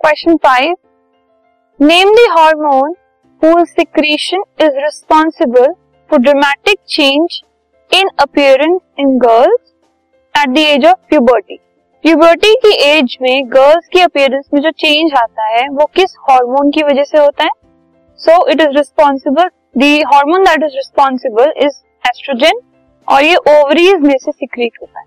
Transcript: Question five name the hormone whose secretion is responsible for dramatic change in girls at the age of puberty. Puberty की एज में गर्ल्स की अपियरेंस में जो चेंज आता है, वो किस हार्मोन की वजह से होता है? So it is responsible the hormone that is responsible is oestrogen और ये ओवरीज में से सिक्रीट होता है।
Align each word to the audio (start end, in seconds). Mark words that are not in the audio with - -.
Question 0.00 0.36
five 0.44 0.74
name 1.80 2.14
the 2.14 2.30
hormone 2.30 2.94
whose 3.42 3.72
secretion 3.72 4.42
is 4.64 4.76
responsible 4.82 5.72
for 6.10 6.18
dramatic 6.18 6.78
change 6.88 7.34
in 7.90 8.06
girls 9.18 9.64
at 10.34 10.54
the 10.54 10.62
age 10.62 10.86
of 10.90 10.96
puberty. 11.12 11.58
Puberty 12.04 12.54
की 12.62 12.72
एज 12.84 13.16
में 13.22 13.50
गर्ल्स 13.52 13.88
की 13.92 14.00
अपियरेंस 14.00 14.48
में 14.54 14.60
जो 14.62 14.70
चेंज 14.70 15.12
आता 15.18 15.46
है, 15.46 15.66
वो 15.68 15.86
किस 15.94 16.14
हार्मोन 16.30 16.70
की 16.70 16.82
वजह 16.82 17.04
से 17.04 17.18
होता 17.18 17.44
है? 17.44 17.50
So 18.20 18.46
it 18.50 18.60
is 18.60 18.76
responsible 18.76 19.50
the 19.78 19.84
hormone 20.12 20.44
that 20.44 20.64
is 20.64 20.76
responsible 20.76 21.52
is 21.56 21.76
oestrogen 22.04 22.60
और 23.08 23.24
ये 23.24 23.36
ओवरीज 23.54 24.00
में 24.00 24.16
से 24.18 24.32
सिक्रीट 24.32 24.78
होता 24.82 25.00
है। 25.00 25.06